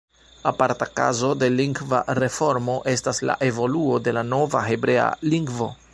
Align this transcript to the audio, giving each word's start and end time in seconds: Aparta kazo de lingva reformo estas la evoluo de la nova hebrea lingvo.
Aparta 0.51 0.87
kazo 0.99 1.29
de 1.43 1.49
lingva 1.57 1.99
reformo 2.21 2.79
estas 2.95 3.23
la 3.31 3.37
evoluo 3.51 4.03
de 4.09 4.17
la 4.19 4.27
nova 4.31 4.65
hebrea 4.71 5.05
lingvo. 5.33 5.75